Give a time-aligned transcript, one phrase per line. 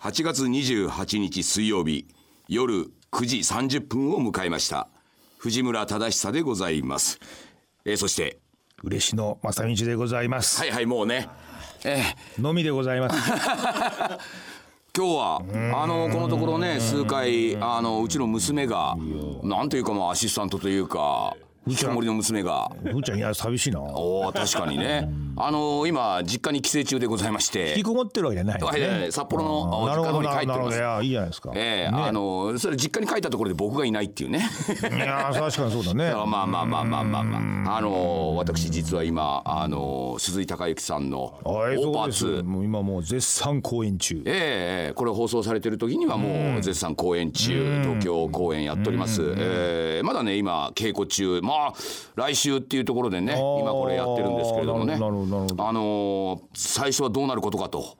[0.00, 2.06] 8月28日水曜日
[2.46, 4.86] 夜9時30分を迎えました。
[5.38, 7.18] 藤村忠久でございます、
[7.84, 8.38] えーそして
[8.84, 11.28] 嬉野正道でございます、はいはいもうね。
[11.84, 12.40] えー。
[12.40, 13.16] のみでございます。
[14.96, 15.42] 今日は
[15.74, 18.96] あのこのところね数回あのうちの娘が
[19.42, 21.36] なんというかまあアシスタントというか
[21.68, 22.70] 引きこもりの娘が。
[22.82, 23.80] ふーちゃんいや寂しいな。
[23.80, 25.08] おー確かにね。
[25.36, 27.70] あの今実家に帰省中でございまして。
[27.70, 30.84] 引きこもってるわけじゃないですはいね札幌の実家の方に帰ってなるほますど。
[30.84, 34.48] いやいいじゃないですか、ええあのそれ実家に帰ったところで僕がいないっていうね。
[34.82, 36.12] いや確かにそうだね。
[36.14, 37.76] まあまあまあまあまあまあまあ。
[37.78, 42.26] あの私実は今あの鈴井孝之さんのオはいそうです。
[42.26, 42.42] ーパーツ。
[42.44, 44.22] もう今もう絶賛公演中。
[44.24, 47.80] ええこれ放送されてる時にはもう絶賛公演中。
[47.82, 49.22] 東京公演やっております。
[49.36, 51.40] ええまだね今稽古中。
[51.42, 51.72] まあ
[52.14, 54.94] 来週っていうところでねー今これやってるんですけれどもね。
[54.94, 57.96] あの最初はどうなることかと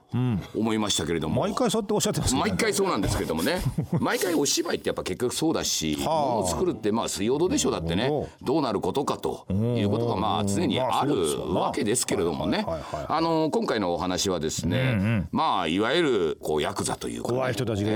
[0.54, 1.42] 思いましたけれども。
[1.42, 2.40] 毎回そうやっておっしゃってますね。
[2.40, 3.60] 毎回そうなんですけれどもね。
[4.00, 8.10] 毎回お芝居ってやっぱ結局そうだしものを作るってまあ水曜どうでしょうだってね
[8.42, 8.58] ど。
[8.58, 11.14] うなることかということがまあ常にある
[11.54, 12.66] わけですけれどもね。
[13.08, 17.34] あの今回のお話はですねまあいわゆるこうヤクザというかね。
[17.38, 17.90] 怖い人たちが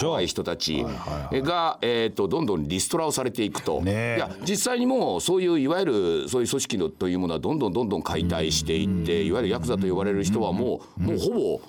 [0.00, 0.84] 怖い人たち
[1.32, 3.80] がえっとどんどんリストラをされていくと。
[3.80, 4.16] いねえ。
[4.18, 11.60] や実際にもうそういういわゆるそういう組織のというものはどんどんどんどん解体していっていわゆるヤクザと呼ばれる人はもうもうほぼ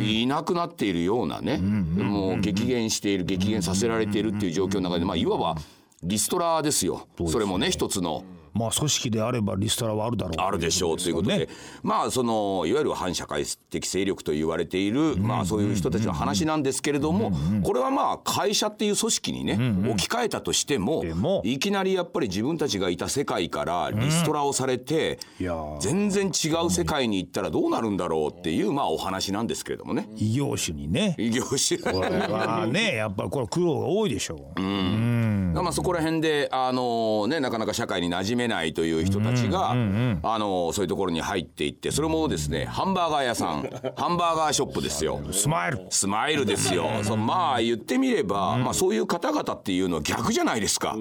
[0.00, 5.56] いなくなっているようなね、もう激減している激減させられているっていう状況の中で、まあ、いわば
[6.02, 7.08] リストラですよ。
[7.26, 8.22] それもね一つの。
[8.58, 11.48] まあ組織であればリストラはあるだろうあるでしょうということで、ね
[11.82, 19.54] まあそのいわゆる反社会的勢力と言われている、まあそういう人たちの話なんですけれども、これはまあ会社っていう組織にね、
[19.90, 21.04] 置き換えたとしても
[21.44, 25.78] いきなりやっぱり自分たちがいた世界からリストラをされて、いやー。
[25.80, 30.08] 全然違う世界に行ったらどうなるんだろうっていうまあお話なんですけれどもね。
[30.16, 31.14] 異業種にね。
[31.18, 31.78] 異業種。
[31.80, 39.74] これはね やっぱりこれ苦労が多いでしょう、まあそこら辺であのねなかなか社会に馴染めないという人たちが、あ
[40.38, 43.62] のそういうところに入っていってそれもですねハンバーガー屋さん
[43.96, 45.20] ハンバーガーショップですよ。
[45.30, 45.86] スマイル。
[45.90, 46.88] スマイルですよ。
[47.02, 50.96] そうまあ言ってみれば、まあそういう方々っていうのは逆じゃないですか。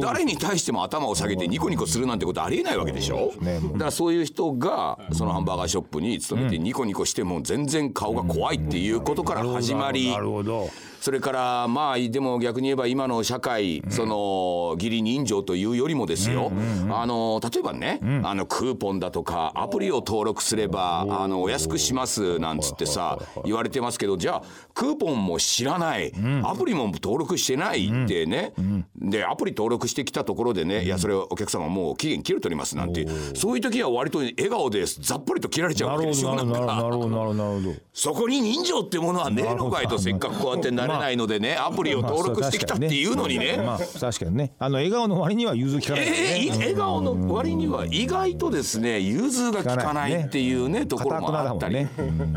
[0.00, 3.32] 誰に対しても頭を下げてニコニコするなんてことありえないわけでしょ。
[3.40, 3.60] ね。
[3.72, 10.10] だからそういう人がそのハンバーガーショップに勤めてニコニコしても全然顔が怖いっていうことから始まり。
[10.10, 10.68] なるほど
[11.00, 16.52] それからまあでも逆に言えば今の社会その義理人情というよりもですよ。
[16.90, 24.42] あの例えばねあのクーポンだとかアプリを登録すればあのお安くしますなんつってさ言われてますけどじゃあ
[24.74, 26.12] クーポンも知らない。
[26.42, 28.52] アプリも登録してないってね。
[28.96, 37.74] でアプリ登録してきたところでねいやそれお客様もう期限切れておりますなんてそういう時は割と笑顔でざっぽりと切られちゃうわけでしょどなるほどなるほどなるほどなるほど。
[37.92, 43.56] そこに人情ってものはねえのかいとせっかくこうやってなれないのでねアプリを登録してきたっていうのにね。
[43.58, 44.52] まあ確かにね。
[44.58, 51.86] あの笑顔の割には融通きかないえ笑顔の割には意外とですね融通が利かないっていうねところもあったり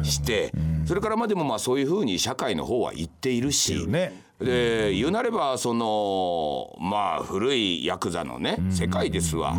[0.03, 0.51] して。
[0.85, 3.87] それからまあでもまあそういうふうに社会の方は言っているし。
[3.87, 9.53] ねで言うなればそのまあ古いヤクザのね世界ですわ。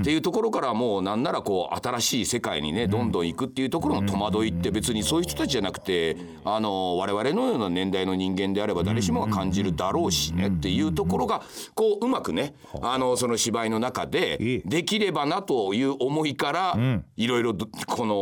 [0.00, 11.42] っていうところからもうなんならこう新しい世界にねどんどん行くっていうところの戸惑いって別にそういう人たちじゃなくてあの我々のような年代の人間であれば誰しもが感じるだろうしねっていうところが
[11.74, 12.98] こううまくねあ。
[13.02, 16.78] のその芝居の中いでいできればなという思いから
[17.16, 18.14] いろいろどこの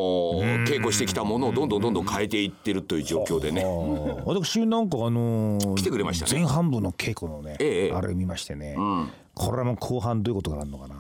[0.66, 3.64] 稽古してきたものをどんどんどんどん変えていってるという状況でね。
[4.24, 6.40] 私なんかあのー来てくれましたね。
[6.40, 7.92] 前半部の稽古のね、ええ。
[7.92, 8.76] あれ見ましてね、
[9.34, 10.94] これはもう後半どういうことがあるのかな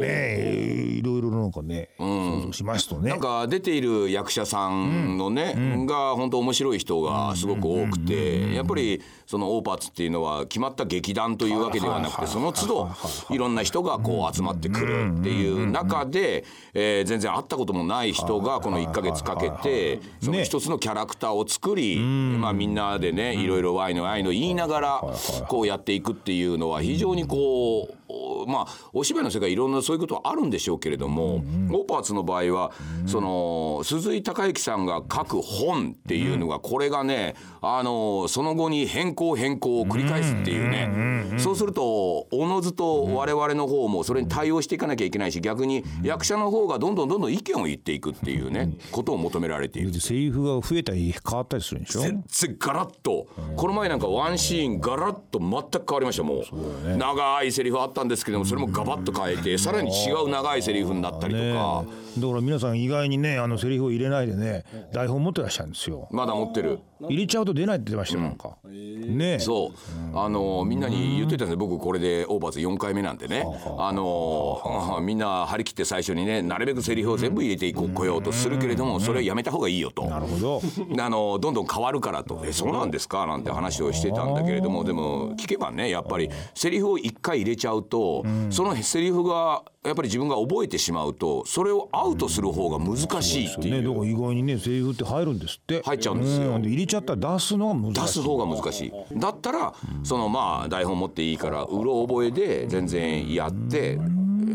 [0.00, 3.10] ねいろいろなんかね、想像しますとね。
[3.10, 5.54] なんか出ている役者さんのね、
[5.86, 12.90] が本当面白い人がすごく多くて、やっぱりそのオーパーツっていうのは決まった劇団というわけではなくてその都度
[13.30, 16.44] いろんな人がこう集まってくるっていう中で、
[16.74, 25.02] えー全然会ったこともない人がこの1ヶ月かけてその一つのキャラクターを作り、まあみんなでねいろいろワイのワイの言いながら
[25.48, 27.99] こうやっていくっていうのは非常にこうお
[28.46, 32.72] まあお芝居の世界いろんなそういうことはあるんでしょうけれども、オーパーツの場合は、
[33.06, 50.00] その鈴井孝之さんが書く本っていうのがこれがねあのその後に変更変更を繰り返すっていうね、そうするとおのずと我々の方もそれに対応していかなきゃいけないし逆に役者の方がどんどんどんどん意見を言っていくっていうねことを求められている。
[50.00, 52.00] セリフが増えたり変わったりするんでしょ？
[52.00, 55.50] 全然ガラッと、この前なんかワンシーンガラッと全
[55.82, 56.96] く変わりましたもう。
[56.96, 61.84] 長いセリフあったんですけどもそれもガバッと変えてさらに違う長いセリフになったりとか、
[62.18, 66.08] だから皆さん意外にねあのセリフを入れないでね台本持ってらっしゃるんですよ。
[66.10, 66.80] まだ持ってる。
[67.08, 73.44] 入れちゃうと出ないって言ってましたよなんか、ねそう、あのみんなに言ってたんです僕これでオーバーズ4回目なんでね、
[73.78, 80.04] あの みんな張り切って最初にねなるべくセリフを全部入れていこうこようとするけれどもそれはやめた方がいいよと。
[80.04, 80.62] なるほど。
[80.98, 93.82] あのどんどん変わるからと「えそうなんですか?」なんて話をしてたんだけれどもでも聞けばねやっぱりセリフを一回入れちゃうと、そのセリフがやっぱり自分が覚えてしまうとそれをアウトする方が難しいっていう。
[93.82, 93.82] ね。
[93.82, 95.82] だから意外にねセリフって入るんですって。
[95.82, 96.58] 入っちゃうんですよ。
[96.58, 98.00] で入れちゃったら出すのが難しい。
[98.02, 99.18] 出す方が難しい。
[99.18, 103.98] だったらそのまあ台本持っていいからうろ覚えで全然やって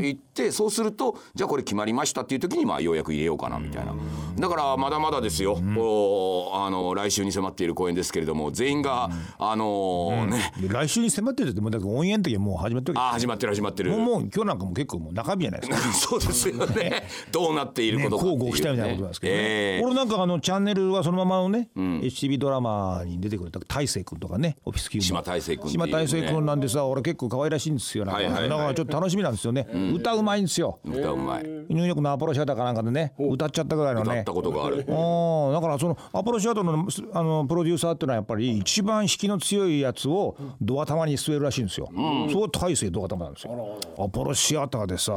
[0.01, 3.93] 行ってそうするとじゃあこれ決まりましたっていう時にまあようやく入れようかなみたいな。
[4.37, 10.51] だからまだまだですよ、こうあの来週に迫っている公演ですけれども全員があのね。
[10.59, 13.91] で来週に迫ってるってもうだからオンエアの時はもう始まってるあ始まってる始まってる。
[13.91, 15.93] もうもう今日なんかも結構もう中身じゃないですか。
[15.93, 17.03] そうですよね。
[17.31, 19.85] どうなっているね、ことか交互期待みたいなことなんですけどね、ええ。
[19.85, 25.71] 俺なんかあのチャンネルはそのままのね、HTV ドラマに出てくれた大成君とかねオフィスキュー島大成君ね。
[25.71, 28.05] 島大成君なんでさ俺結構可愛らしいんですよ。
[28.05, 28.49] なんか,、はいはいはい。
[28.49, 30.79] だからちょっと楽しみなんですよね、歌うまいんですよ。
[30.83, 31.43] 歌うまい。
[31.43, 34.11] ニューヨークのアポロシアターかなんかでね歌っちゃったぐらいのね。
[34.11, 34.85] 歌ったことがある。
[34.87, 41.89] ああだからそのアポロシアターのあのプロデューサーっていうのはやっぱり一番引きの強いやつをドア玉に据えるらしいんですよ、
[42.31, 43.79] そう大勢ドア玉なんですよ。
[43.97, 45.11] アポロシアターでさ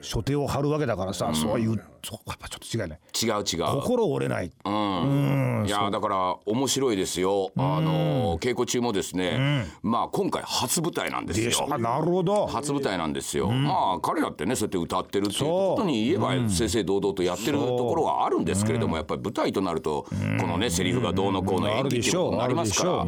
[0.00, 2.98] 所定を張るわけだからさ、そういうそうやっぱちょっと違いね。
[3.22, 3.80] 違う違う。
[3.80, 4.50] 心折れない、い
[5.70, 7.52] やだから面白いですよ。
[7.56, 11.68] あの稽古中もですね、まあ今回初舞台なんですよ。
[11.68, 12.46] なるほど。
[12.46, 13.50] 初舞台なんですよ。
[13.50, 20.06] まあ彼らってねそうやって歌ってるっていうことに言えば正々堂々とやってるところはあるんですけれども、やっぱり舞台となると
[20.40, 23.06] このねセリフがどうのこうの演技っていうことになりますから、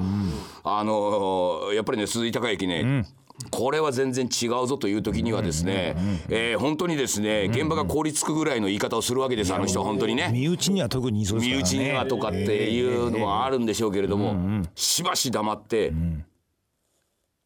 [0.65, 3.07] あのやっぱりね鈴井孝之ね。
[3.51, 5.97] これは全然違うぞという時にはですね、
[6.29, 10.31] えー本当にですね現場が凍りつくぐらいの言い方をするわけですあの人は本当にね。
[10.33, 11.57] 身内には特にそうですね。
[11.57, 15.93] 身内にはとかっていうのはあるんでしょうけれども、しばし黙って、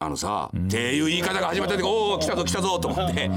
[0.01, 3.29] あのさ、っていう言い方が始まった時おお来たぞ来たぞと思って、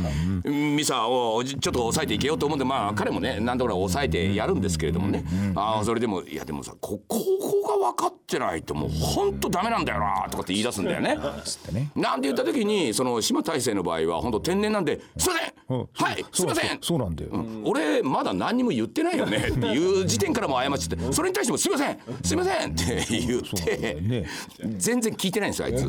[0.49, 5.25] ミサおおちょっと抑えていけようと思ってまあ彼もね何とか抑えてやるんですけれどもね、
[5.57, 11.19] ああそれでもいやでもさこここが分かってないともう本当ダメなんだよなとかって言い出すんだよね。
[12.01, 15.53] なんて言った時にその島大成の場合は本当天然なんで「すいません!
[15.69, 15.89] うん。
[15.95, 16.79] はいすいません!
[16.81, 17.31] そうなんだよ、
[17.65, 20.89] 俺まだ何にも言ってないよねっていう時点からも謝っち。
[20.93, 24.27] ゃってそれに対しても「すいませんすいません」って言ってね。
[24.77, 25.83] 全然聞いてないんですよあいつ。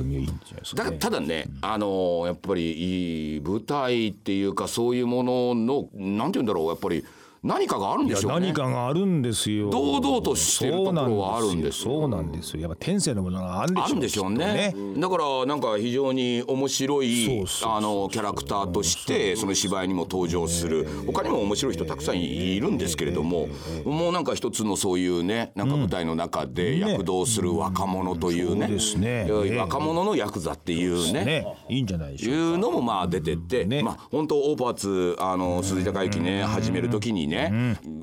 [0.64, 7.06] ですかだからただね、あのーやっぱりいい舞台っていうかそういうもののなんて言うんだろうやっぱり
[7.44, 8.48] 何かがあるんでしょうね。
[8.48, 9.70] 何かがあるんですよ。
[9.70, 12.00] 堂々としてるところはあるんですよ。
[12.00, 12.62] そうなんですよ。
[12.62, 14.74] やっぱ天性のものがあるんでしょうね。
[14.74, 20.88] きっとだからなんか非常に面白いあのキャラクターとしてその芝居にも登場する。
[21.06, 23.50] 他にも面白い人たくさんいるんですけれども
[23.84, 29.28] もうなんか一つのそういうねなんか舞台の中で躍動する若者というね。
[29.60, 31.26] 若者のヤクザっていうね。
[31.26, 31.46] ね。
[31.68, 33.84] いいんじゃないでしょういうのもまあ出てって、ね。
[33.84, 37.33] まあ本当オーパーツあの鈴井孝之ね始める時にね、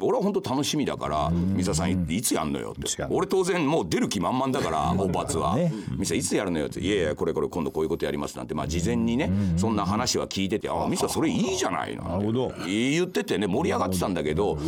[0.00, 3.04] 俺は本当楽しみだから「ミサさんいいつやんのよ」って。
[3.10, 5.56] 俺当然もう出る気満々だからオーパは。
[5.56, 8.54] ね「ミサいつやるのよ」って「いやいやこれこれ今度こういうことやります」なんて。
[8.54, 12.52] まあ事前にねそんな話は聞いてて「あミサそれいいじゃないの」なるほど。
[12.66, 14.58] 言っててね盛り上がってたんだけど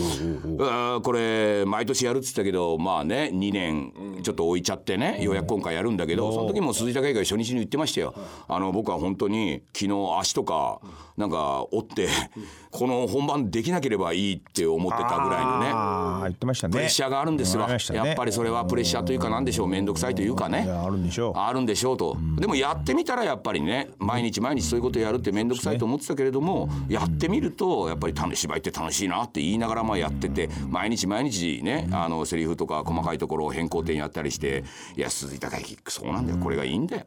[1.03, 3.93] これ毎年やるっつったけどまあね2年
[4.23, 8.15] ちょっと置いちゃってねようやく今回やるんだけどその時も鈴井孝之が初日に言ってましたよ。
[8.49, 10.81] あの僕は本当に昨日足とか
[11.17, 12.09] なんか折って
[12.73, 16.23] この本番できなければいいって思ってたぐらいのね。
[16.25, 16.73] 言ってましたね。
[16.73, 17.77] プレッシャーがあるんですわ、ね。
[17.93, 19.69] やっぱりそれはプレッシャーというかなんでしょう。
[19.69, 21.39] 面倒くさいというかねあるんでしょう。
[21.39, 34.65] あるんでしょうと、でもやってみたらやっぱりね毎日毎日そういうことやるって面倒くさいと思ってたけれども、やってみるとやっぱり楽芝居って楽しいなって言いながらまあやってて毎日毎日ねあのセリフとか細かいところを変更点やったりして
[34.97, 36.39] 「いや鈴井孝之そうなんだよ。
[36.39, 37.05] これがいいんだよ」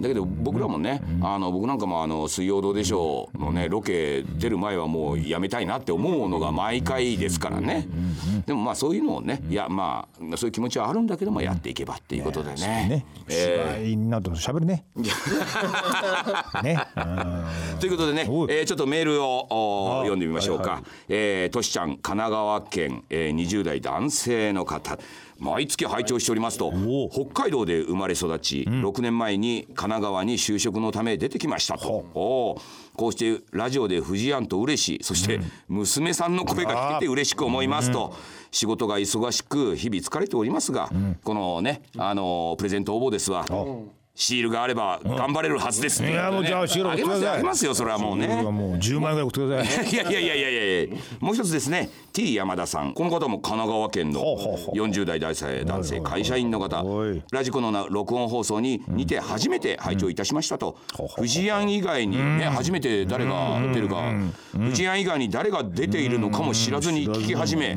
[0.00, 7.86] だけど僕らもね、あの僕なんかもあの「水曜どうでしょう」のねロケ出る前はもうやめたいなって思うのが毎回ですからね。
[8.46, 12.56] でもまあそういうのをねいやまあそういう気持ちはあるんだけどもやっていけばっていうことでね。
[12.88, 13.06] ね。
[13.28, 14.84] 芝居になると喋るね。
[16.62, 16.78] ね。
[16.96, 17.78] うん。
[17.80, 19.46] ということでね、えーちょっとメールを
[20.02, 24.98] 読んでみましょうか、はいはえーとしちゃん神奈川県、えー20代男性の方。
[25.38, 32.58] 毎月拝聴しておりますとお北海道で生まれ育ち、6年前に神奈川に就職のため出てきましたと
[32.96, 35.04] こうしてラジオで藤庵と嬉しい。
[35.04, 38.14] そして娘さんの声が聞けて嬉しく思いますと、
[38.50, 40.90] 仕事が忙しく日々疲れておりますが、
[41.22, 43.44] このねあのープレゼント応募ですわ
[44.18, 46.12] シールがあれば頑張れるはずですって。
[46.12, 48.26] いやもうじゃあシールあげますよあげますよそれはもうね。
[48.26, 49.90] もう10万円ぐらい送ってください。
[49.90, 52.94] いやいやいやいやいやもう一つですね T 山田さん。
[52.94, 54.76] この方も神奈川県のほうほうほう。
[54.76, 56.82] 40代男性男性会社員の方。
[57.30, 60.78] ラジコのな録音放送に似て初めて拝聴いたしましたと。
[61.18, 64.02] 藤井庵以外にね初めて誰が出るか。
[64.54, 67.76] 藤井庵以外に誰が出ているのかも知らずに聞き始め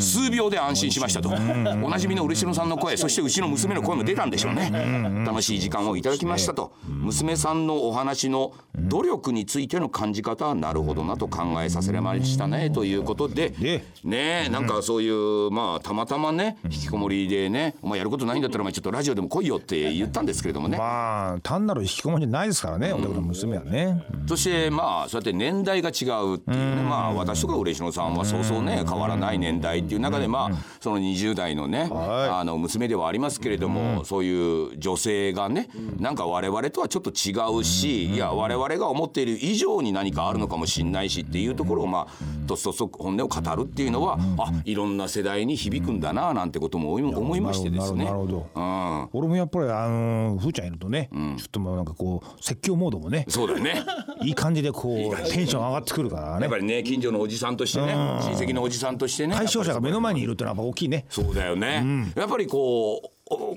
[0.00, 1.28] 数秒で安心しましたと。
[1.28, 5.24] おなじみの嬉野さんの声そしてうちの娘の声も出たんでしょうね。
[5.24, 13.50] 楽しい時間をいただきましたと娘さんのお話の努力についての感じ方はなるほどなと考えさせられましたねということで。
[13.50, 20.78] でねなんかそういうまあたまたまね引きこもりでねお前やることないんだったらお前ちょっとラジオでも来いよって言ったんですけれどもね。
[20.78, 24.04] まあ単なる引きこもりじゃないですからねお宅の娘はね。
[24.26, 32.40] そしてまあそうやって年代が違うっていうねまあ私とか嬉野さんはそうそうね変わらない年代っていう中でまあその20代のねはい。
[32.40, 35.65] あの娘ではありますけれどもそういう女性がね
[35.98, 48.04] なんか我々とはちょっと違うしいや我々が思っている以上に何かあるのかもしれないしっていうところをまあとっそそ本音を語るっていうのはあいろんな世代に響くんだななんてことも思いましてですね。
[48.04, 49.08] なるほどうん。
[49.12, 53.82] 俺もやっぱりあのふーちゃんいるとね、ちょっともうなんかこう説教モードもねそうだよね。
[54.22, 56.42] いい感じでこうテンション上がってくるからね。
[56.42, 61.06] やっぱりね近所のおじさんとしてね親戚のおじさんとしてね対象者が目の前にいるってのはやっぱ大きいね。
[61.08, 63.15] そうだよね、やっぱりこうお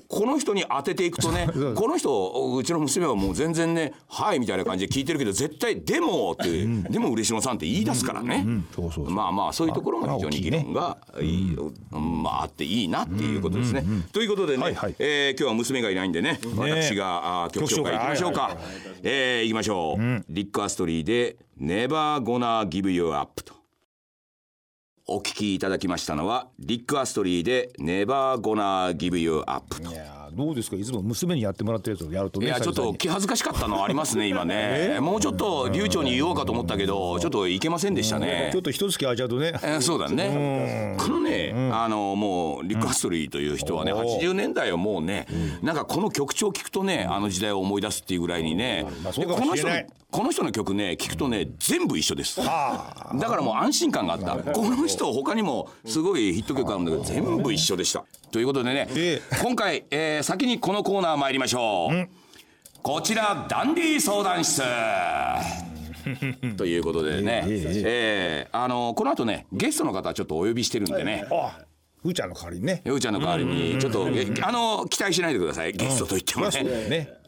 [0.10, 8.44] この人に当てていくとね この人うちの娘はもう全然ね「はい」みたいな感じで聞いてるけど絶対「でも」って「でも嬉野さん」って言い出すからね、
[9.08, 11.58] まあまあそういうところも非常に議論がいい、
[11.92, 13.84] まああっていいなっていうことですね。
[14.12, 14.96] ということでね、はいはい。
[14.98, 18.42] えー今日は娘がいないんでね私があー曲紹介いきましょうか。
[18.42, 18.64] はいはい
[19.04, 21.88] えーいきましょう、リック・アストリーで「Never
[22.24, 23.59] Gonna Give You Up」と。
[25.12, 29.96] お聞きいただきましたのはリック・アストリーで「Never Gonna Give You Up」とい。
[29.96, 30.76] やーどうですか？
[30.76, 35.00] いつも娘にやってもらってるやつをやるとねいやちょっと気恥ずかしかったのはありますね今ね。
[35.02, 38.50] もうちょっと流暢に言おうかと思ったけどちょっといけませんでしたね。
[38.54, 39.54] ちょっと一月空いちゃうとね。
[39.64, 40.96] えーそうだね。
[41.00, 45.26] このね、あのもうリック・アストリーという人はね、80年代はもうね、
[45.64, 49.68] なんかこの曲調聞くとね、あの時代を思い出すっていうぐらいにね、まあこの人
[50.12, 52.38] この人の曲ね聞くとね全部一緒です。
[52.38, 54.38] だからもう安心感があった。
[54.52, 58.04] この人他にもすごいヒット曲あるんだけど全部一緒でした。
[58.32, 62.10] ということでねええ、今回、えー先にこのコーナー参りましょう。
[62.82, 64.64] こちらダンディ相談室。
[66.58, 71.28] ということでね、えーあのこの後ねゲストの方ちょっとお呼びしてるんでね。
[71.32, 71.60] あ
[72.02, 77.19] ふーちゃんの代わりにねようちゃんの代わりにちょっとえあの期待しないでくださいゲストといってもね。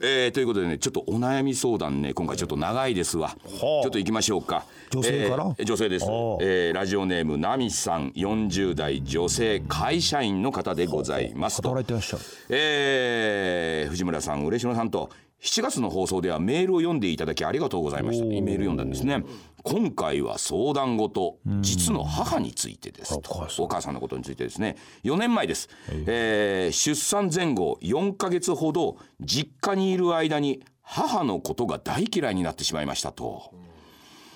[0.00, 4.64] ねえーということでねちょっとお悩み相談ね今回ちょっと長いですわ、ちょっと行きましょうか。
[4.90, 5.54] 女性から？
[5.58, 6.12] えー女性です、はあ
[6.42, 11.62] えーラジオネームナミさん40代女性会社員の方でございます。
[11.62, 12.22] と働いてらっしゃる。
[12.50, 15.10] えー藤村さん嬉野さんと
[15.42, 18.24] 7月の放送ではメールを読んでいただきありがとうございました。
[18.24, 19.22] メール読んだんですね。
[19.62, 23.20] 今回は相談事実の母についてです。
[23.20, 23.64] とお母さん。
[23.64, 24.76] お母さんのことについてですね。
[25.04, 25.68] 4年前です、
[26.06, 33.52] えー出産前後4ヶ月ほど実家にいる間に母のことが大嫌いになってしまいましたと、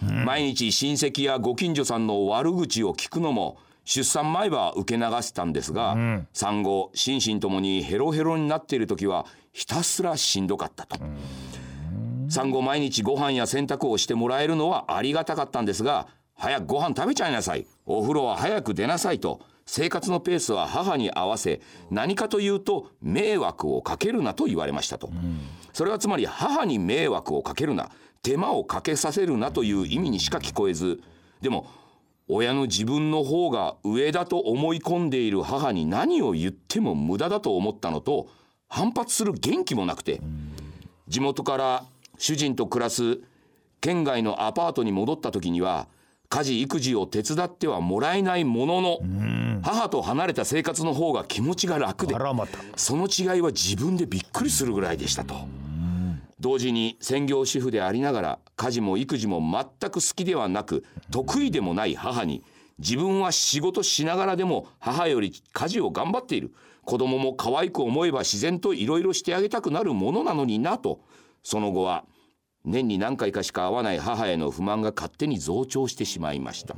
[0.03, 5.97] 毎日親戚やご近所さんの悪口を聞くのも出産前は受け流したんですが、
[6.33, 10.97] 産後心身ともにヘロヘロになっている時はひたすらしんどかったと。
[12.29, 17.67] 産後毎日ご飯や洗濯をしてもらえるのはありがたかったんですが早くご飯食べちゃいなさい。
[17.87, 19.41] お風呂は早く出なさいと。
[19.67, 25.11] 生活のペースは母に合わせ何かというと迷惑をかけるなと言われましたと、
[25.73, 27.91] それはつまり母に迷惑をかけるな。
[28.23, 31.01] 手間をかけさせるなという意味にしか聞こえず。
[31.41, 31.69] でも
[32.27, 38.29] 親の自分の方が上だと思い込んでいる母に何を言っても無駄だと思ったのと
[38.71, 40.23] 反発する元気もなくて
[41.09, 41.85] 地元から
[42.17, 43.19] 主人と暮らす
[43.81, 45.89] 県外のアパートに戻った時には
[46.29, 48.99] 家事育児を手伝ってはもらえないものの
[49.63, 52.15] 母と離れた生活の方が気持ちが楽で
[52.77, 55.35] その違いは自分でびっくりするぐらいでしたと。
[56.39, 62.43] 同時に専業主婦でありながら家事も育児も全く好きではなく得意でもない母に
[62.81, 66.53] 自分は仕事しながらでも母より家事を頑張っている
[66.85, 71.01] 子供も可愛く思えば自然といろいろしてあげたくなるものなのになと
[71.43, 72.05] その後は
[72.65, 76.75] 年に何回かしか会わない母への不満が勝手に増長してしまいました。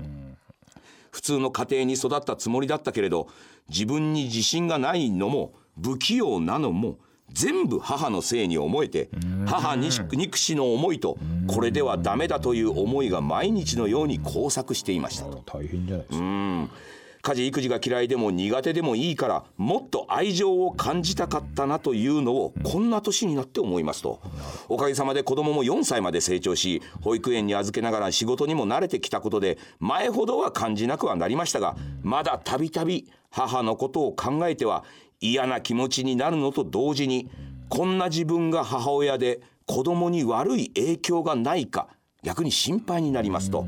[1.10, 3.28] 普通の家庭に育ったつもりだったけれど
[3.68, 6.98] 自分に自信がないのも不器用なのも
[7.32, 9.08] 全部母のせいに思えて
[9.46, 15.42] 母に憎しの思いとこれではダメだという思いが毎日のように交錯していましたと。
[15.46, 16.92] 大変じゃないですか。
[17.24, 24.20] 家事育児が嫌いでも苦手でもいいからもっと愛情を感じたかったなというのをこんな年になって思いますと。
[24.68, 34.84] おかげさまで子供も4歳まで成長し保育園に預けながら仕事にも慣れてきたことで前ほどは感じなくはなりましたがまだたびたび母のことを考えては
[35.22, 37.30] 嫌な気持ちになるのと同時に
[37.68, 41.88] こんな自分が母親で子供に悪い影響がないか
[42.22, 43.66] 逆に心配になりますと。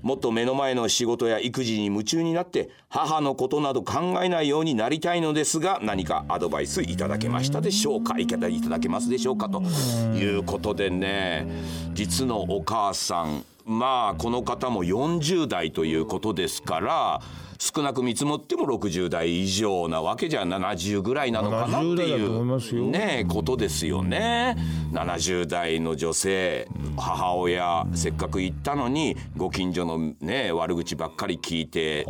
[0.00, 8.16] もっと目の前の仕事や育児に夢中になって母のことなど考えないようになりたいのですが何かアドバイスいただけましたでしょうか？
[8.18, 11.48] いただけますでしょうかということでね
[11.94, 17.20] 実のお母さんまあこの方も40代ということですから
[17.58, 24.56] 少なく見積もっても60代以上なわけじゃ70ぐらいなのかなっていうねことですよね。
[24.92, 32.06] 70代の女性母親せっかく行ったのにご近所のね悪口ばっかり聞いて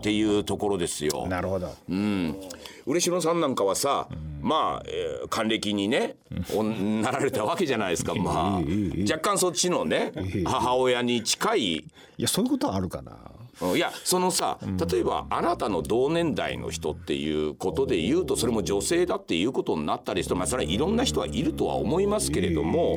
[0.00, 1.26] っていうところですよ。
[1.28, 1.72] なるほど。
[1.88, 2.36] うん。
[2.86, 4.08] 嬉野さんなんかはさ、
[4.40, 6.16] まあ、えー、還暦にね、
[7.02, 8.14] なられたわけじゃないですか。
[8.14, 8.60] まあ、
[9.08, 10.12] 若干そっちのね、
[10.44, 11.60] 母親に近い。
[11.74, 11.84] い
[12.16, 13.12] や、そういうことはあるかな。
[13.74, 14.58] いやそのさ
[14.90, 22.96] 例えばあなたの同年代の人っていうことで言うとそれも女性だっていうことになったりするとまあそれはいろんな人はいるとは思いますけれども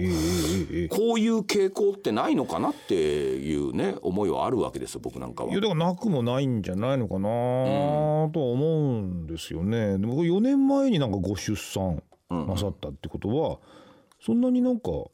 [0.89, 5.51] こういう傾向ってないのかなっていうね思いはあるわけです僕なんかは。
[5.51, 7.19] いやだからなくもないんじゃないのかな
[8.31, 9.97] とは思うんですよね。
[9.97, 13.59] でも4年前になんかご出産なさったってことは、
[14.19, 15.11] そんなになんかお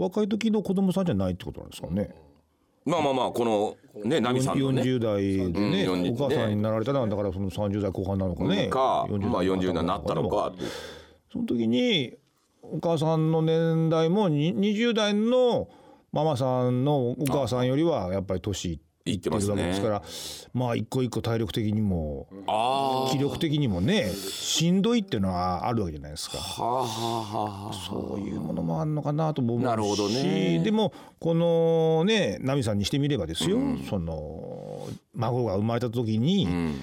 [0.00, 2.14] 若い時の子供さんじゃないってことなんですかね。
[2.84, 4.82] まあまあまあこのねナミさんのね。
[4.82, 8.68] 40代でね、うん、お母さんになられたのはだからその30代後半なのかね。
[8.68, 9.06] か。
[9.08, 10.52] まあ40代になったのか
[11.32, 12.14] その時に
[12.62, 15.68] お母さんの年代も20代の
[16.12, 19.64] ママさんのお母さんよりはやっぱり年いって言ってますね。
[19.64, 20.02] ですから
[20.54, 22.26] まあ一個一個体力的にも
[23.12, 26.38] 気力的にもねしんどいっていうのはあるわけじゃないですか。
[26.38, 36.74] そういうものもあるのかなと思うしなるほど、ね、でもこのね奈美さんにしてみればですよ、うん、その孫が生まれた時に、うん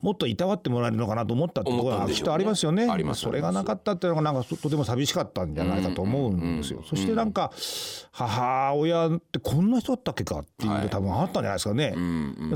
[0.00, 2.86] もっといたわってもらえるのかなと思ったってことはきっとありますよね。
[2.86, 6.82] ねそれがなかったっていうのがなんかとても寂しかったんじゃないかと思うんですよ。
[6.84, 7.50] そしてなんか
[8.12, 11.94] 母親ってこんな人だったっけかっていうの多分あったんじゃないですかね。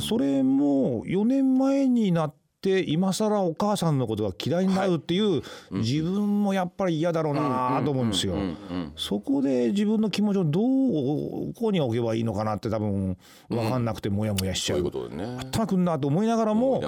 [0.01, 8.35] それも4年前になっって今更お母さんのことが嫌いになるっていう、自分もやっぱり嫌だろうなと思うんですよ。
[8.97, 13.17] そこで自分の気持ちをどうここに置けばいいのかなって多分
[13.49, 14.81] 分かんなくてモヤモヤしちゃう。
[15.39, 16.81] 頭くんなと思いながらも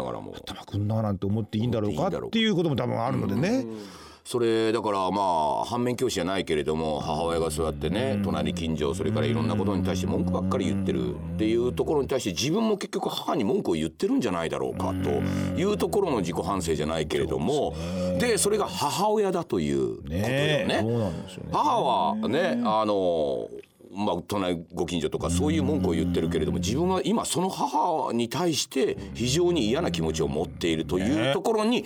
[0.44, 3.66] 頭くんななんて思っていいんだろうかっていうことも多分あるのでね。
[4.24, 15.10] それだからまあ反面教師じゃないけれども母親がそうやってね隣近所それからいろんなことに対して文句ばっかり言ってるっていうところに対して自分も結局母に文句を言ってるんじゃないだろうかと
[15.58, 17.74] いうところの自己反省じゃないけれども
[18.18, 20.84] でそれが母親だということよね。
[21.52, 23.48] 母はねあの
[23.94, 31.84] まあ、隣ご近所とかそういう文句を言ってるけれども自分は今その母に対して非常に嫌な気持ちを持っているというところに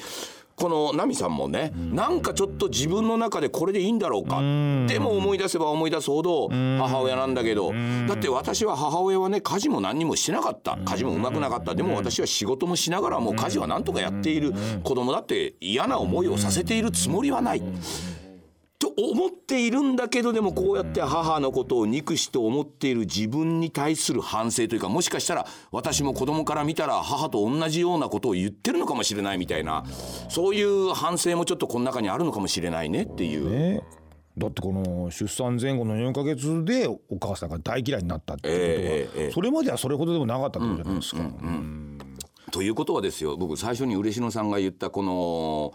[0.56, 10.78] このナミさんもね、うん、なんかちょっと自分の中でこれでいいんだろうか、うん、でも思い出せば思い出すほど母親なんだけど、うん、だって私は母親はね家事も何にもしてなかった。
[10.84, 11.74] 家事もうまくなかった。
[11.74, 14.54] でも私は仕事もしながらも家事はなんとかやっている。
[14.82, 17.62] 子供だって嫌な思いをさせているつもりはない。
[18.78, 29.84] と思っているんだけどでもこうやって母のことを憎しと思っている自分に対する反省というかもしかしたら私も子供から見たら母と同じようなことを言ってるのかもしれないみたいな
[30.28, 33.50] そういう反省もちょっとこの中にあるのかもしれないねっていう。
[33.50, 33.82] ね
[34.38, 41.22] だってこの出産前後の4か月でお母さんが大嫌いになったっていうことは、それまではそれほどでもなかったってことじゃないですか。
[42.52, 45.72] ということはですよ僕最初に嬉野さんが言ったこの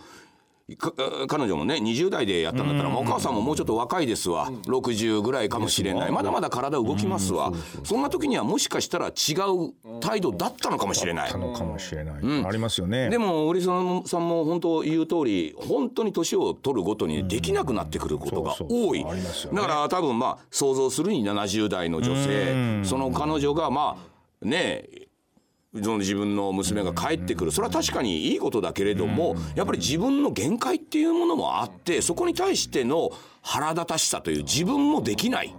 [1.27, 6.11] 彼女もね20代でやったんだったら、お母さんももうちょっと若いですわ、うん、60ぐらいかもしれない。
[6.11, 7.51] まだまだ体動きますわ、
[7.83, 11.31] そんな時にはもしかしたら違う態度だったのかもしれない。
[11.37, 13.09] のかもしれない、うん、ありますよね。
[13.09, 19.03] でも織さんさんも本当言う通り本当に年を取るごとにできなくなってくることが多い。
[19.03, 22.81] だから多分まあ想像するに70代の女性。
[22.83, 24.85] その彼女がまあね
[25.73, 27.51] その自分の娘が帰ってくる。
[27.51, 35.55] それは確かにいいことだけれどもやっぱり自分の限界っていうものもあってそこに対しての腹立たしさという自分もできない。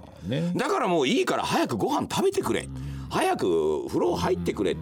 [0.54, 2.68] だからもういいから早くご飯食べてくれ。
[3.10, 4.76] 早く風呂入ってくれ。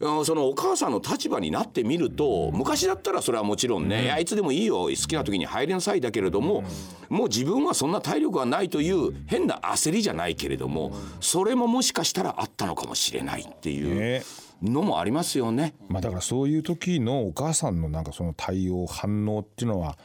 [0.00, 6.62] そのお母さんの立場になってみると昔だったらそれはもちろんね、あいつでもいいよ好きな時に入りなさいだけれども、
[7.08, 14.22] もう自分はそんな体力がないという変な焦りじゃないけれどもそれももしかしたらあったのかもしれないっていう。
[14.70, 15.74] のもありますよね。
[15.88, 19.98] まあだからそういう時のお母さんのなんかその対応反応っていうのは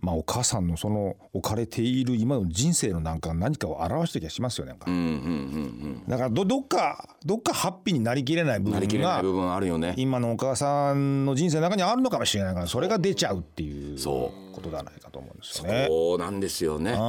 [0.00, 9.94] まあお母さんのその置かれている今の人生のなんか何かを表してきはしますよねなんか、だからどどっかどっかハッピーになりきれない部分が部分あるよね。
[9.96, 13.98] 今のお母さんの人生の中にあるのかもしれないからそれが出ちゃうっていう。
[13.98, 15.86] そことではないかと思うんですよね。
[15.88, 16.92] そうなんですよね。
[16.92, 17.00] 僕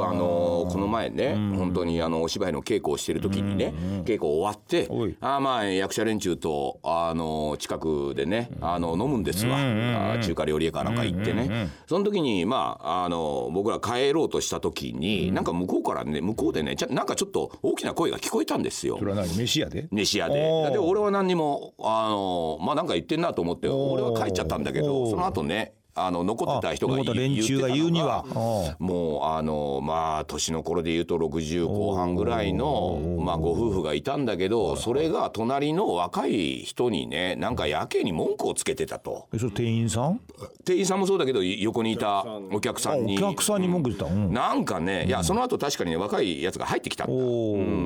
[0.00, 3.72] はあのこの前ね、本当にあのお芝居の稽古をしてる時にね、
[4.04, 4.88] 稽古終わって、
[5.20, 9.56] あまあ役者連中とあの近くでね、あの飲むんですわ。
[9.58, 11.70] あ中華料理屋かなんか行ってね。
[11.86, 19.04] その時にまああの僕ら帰ろうとした時に、なんか向こうからね向こうでね、ちゃなんかちょっと大きな声が聞こえたんですよそ。
[19.04, 28.24] れは何飯屋で飯屋おーでで俺は何にもあのまあなんか言ってんなと思って俺は帰っちゃったんだけどその後ねあの残ってた人が連中が言うには。
[28.24, 39.26] 言ってたのがもうあのまあ年の頃で言うと60後半ぐらいのまあご夫婦がいたんだけどそれが隣の若い人にねなんかやけに文句をつけてたと。
[39.32, 40.20] えそれ店員さん？
[40.64, 43.18] 店員さんもそうだけど横にいたお客さんに。
[43.18, 43.68] 客さんに。
[43.68, 44.32] 文句言ってた、うん。
[44.32, 47.12] なんかね、いやその後確かにね若いやつが入ってきたんだ、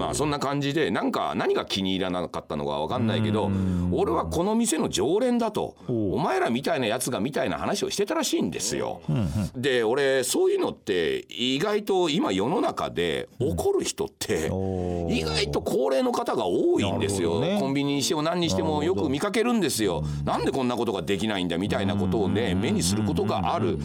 [0.07, 3.51] まあそんな感じでなんか何が気に入らなかったのか分かんないけど
[3.93, 5.77] 俺はこの店の常連だと。
[5.89, 9.01] お前らみたいなやつがみたいな話をしてたらしいんですよ。
[9.55, 14.47] で俺そういうのって意外と今世の中で怒る人って
[15.09, 20.03] 意外と高齢の方が多いんですよ、コンビニにしても何にしてもよく見かけるんですよ。
[20.25, 23.79] なんでこんなことができないんだみたいなことをね目にすることがある。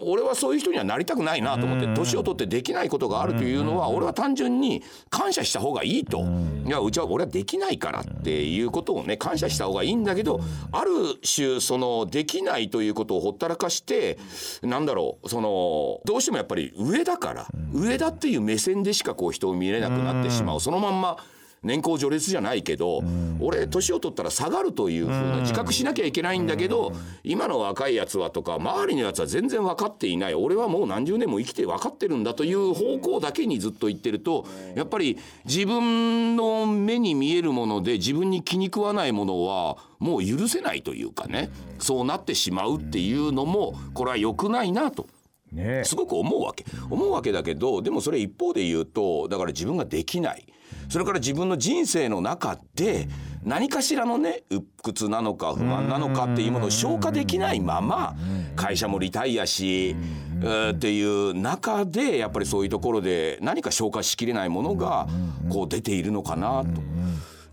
[0.00, 6.24] 俺はそういう人にはなりたくないなと思って年を取ってできないことがあるというのは俺は単純に感謝した方がいいと。
[6.66, 10.40] いやうちは俺はできないからっていうことをね感謝した方がいいんだけど
[10.72, 10.90] ある
[11.22, 12.86] 種そのできないと。
[12.86, 14.18] いうことをほったらかして
[14.62, 20.60] なんだろうそのどうしてもやっぱり上だから上だっていう目線でしかこう人を見れなくなってしまう。
[20.60, 21.16] そのまんま
[21.62, 23.02] 年功序列じゃないけど、
[23.40, 26.92] 俺年を取ったら下がるというふうな自覚しなきゃいけないんだけど、
[27.24, 30.34] 今の若いやつはとか周りのやつは全然分かっていない。
[30.34, 41.50] 俺はもう何十年も生きて分かってるんだという方向だけにずっと言ってるとやっぱり自分の目に見えるもので自分に気に食わないものはもう許せないというかね。
[41.78, 45.06] そうなってしまうっていうのもこれは良くないなと。
[45.52, 45.82] ね。
[45.84, 46.64] すごく思うわけ。
[46.90, 50.44] 思うわけだけどでもそれ一方で言うとだから自分ができない。
[50.88, 53.08] それから自分の人生の中で
[53.42, 58.16] 何かしらのね鬱屈なのか不満なのかっていうものを消化できないまま
[58.56, 59.96] 会社もリタイアし
[60.42, 65.06] えっていう中でやっぱりそういうところで何か消化しきれないものが
[65.48, 66.80] こう出ているのかなと。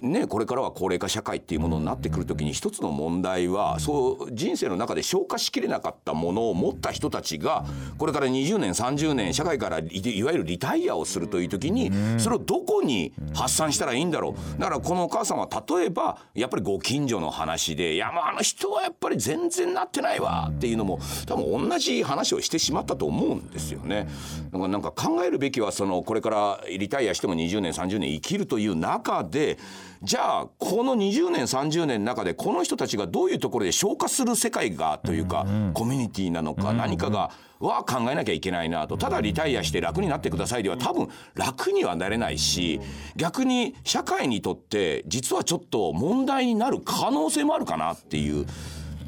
[0.03, 7.63] ね、これからは高齢化社会っていうものになってくるときに一つの問題はそう人生の中で消化しきれなかったものを持った人たちが
[7.97, 14.59] これから20年30年社会からいいわゆるリタイアをするという時にそれをどこに発散したらいいんだろう。
[14.59, 24.09] だからこのお母さんは例えばやっぱりご近所の話で「いやもうあの人はやっぱり全然なってないわ」っていうのも多分同じ話をしてしまったと思うんですよね。
[24.51, 29.57] だからなんか考えるべきはそのこれからリタイアしても20年30年生きるという中で
[30.03, 38.97] じゃあこの20年30年の中でこの人たちがどういうところで消化する世界がというかコミュニティなのか何かがは考えなきゃいけないなと。
[38.97, 42.81] ただリタイアして楽になってくださいでは多分楽にはなれないし
[43.15, 48.45] 逆に社会にとって実はちょっと問題になる可能性もあるかなっていう。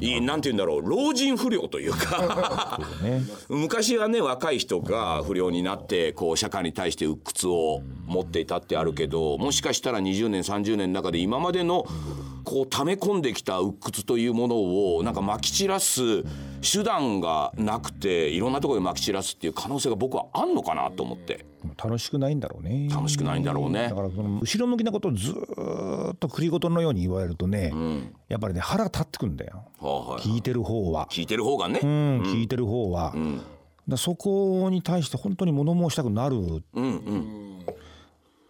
[0.00, 2.80] いいなんて言うんだろう老人不良というか。
[3.48, 11.86] 昔はね若い人が不良になってこう社会に対して鬱屈を持っていたってあるけどもしかしたら20年30年の中で今までの
[12.44, 16.24] こう溜め込んできた鬱屈というものをなんかまき散らす
[16.70, 21.44] 手段がなくていろんなところでまき散らすっていう可能性が僕はあんのかなと思って。
[21.82, 22.88] 楽しくないんだろうね。
[22.90, 23.88] 楽しくないんだろうね。
[23.88, 23.94] だ。
[23.94, 27.72] からその後ろ向きなことをずーっと繰り事のように言われるとね、
[28.28, 29.64] やっぱりね腹が立ってくんだよ。
[29.80, 30.22] はあはい。
[30.22, 33.16] 聞いてる方は、聞いてる方がね、うん、聞いてる方は、だか
[33.88, 37.66] らそこに対して本当に物申したくなる、うんうん。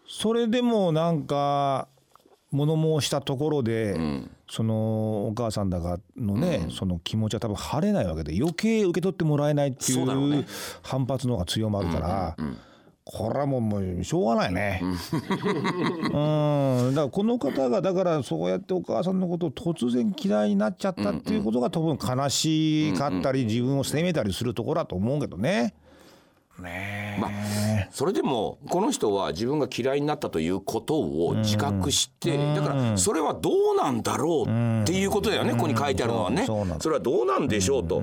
[0.08, 1.88] それでもなんか
[2.50, 3.96] 物申したところで、
[4.48, 10.46] そのお母さんだかのね、その気持ちは多分晴れないわけで余計受け取ってもらえないっていう
[10.82, 12.36] 反発の方が強まるから。
[13.08, 14.80] これはもうもうしょうがないね。
[14.82, 14.90] うん、
[16.10, 25.74] だからこの方がだからそうやってお母さんのことを突然嫌いになっちゃったっていうことが多分悲しかったり自分を責めたりするところだと思うけどね。
[26.58, 27.16] ね。
[27.20, 27.30] まあ
[27.90, 36.46] それでもこの人は自分が嫌いになったということを自覚してだからそれはどうなんだろうっていうことだよねここに書いてあるのはね。
[36.80, 38.02] それはどうなんでしょうと。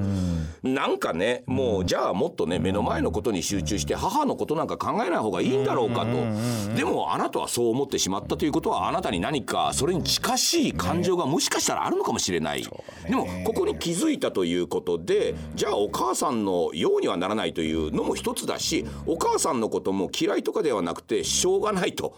[0.63, 6.75] なんかねもうじゃあもっとね目の前のことに集中して母のことなんか考えない方がいいんだろうかと。
[6.75, 12.63] でもあなたはそう思ってしまったということはあなたに何かそれに近しい感情がもしかしたらあるのかもしれない。
[13.07, 22.09] でもここに気づいたということでじゃあお母さんのようにはならないというのも一つだしお母さんのことも嫌いとかではなくてしょうがないと。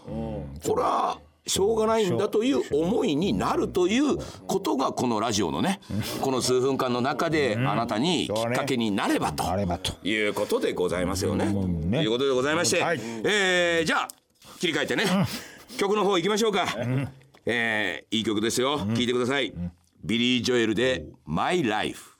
[0.66, 5.80] これはしょうがないんだという思いになるということがこのラジオのね
[6.20, 9.44] この数分間の中であなたにきっかけになればと。
[10.02, 11.46] いうことでございますよね。
[11.52, 11.98] ね。
[11.98, 13.00] ということでございまして、はい。
[13.24, 14.08] えーじゃあ
[14.58, 15.04] 切り替えてね、
[15.76, 16.66] 曲の方行きましょうか。
[17.44, 19.52] えーいい曲ですよ、聞いてください。
[20.02, 22.12] ビリー・ジョエルで「マイ・ライフ」。